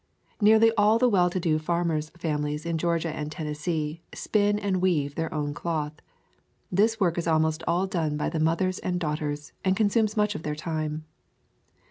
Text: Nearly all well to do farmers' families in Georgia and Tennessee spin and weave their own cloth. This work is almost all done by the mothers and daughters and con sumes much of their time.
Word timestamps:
Nearly 0.41 0.71
all 0.79 0.97
well 0.97 1.29
to 1.29 1.39
do 1.39 1.59
farmers' 1.59 2.09
families 2.17 2.65
in 2.65 2.79
Georgia 2.79 3.09
and 3.15 3.31
Tennessee 3.31 4.01
spin 4.15 4.57
and 4.57 4.81
weave 4.81 5.13
their 5.13 5.31
own 5.31 5.53
cloth. 5.53 5.93
This 6.71 6.99
work 6.99 7.19
is 7.19 7.27
almost 7.27 7.61
all 7.67 7.85
done 7.85 8.17
by 8.17 8.27
the 8.29 8.39
mothers 8.39 8.79
and 8.79 8.99
daughters 8.99 9.51
and 9.63 9.77
con 9.77 9.89
sumes 9.89 10.17
much 10.17 10.33
of 10.33 10.41
their 10.41 10.55
time. 10.55 11.05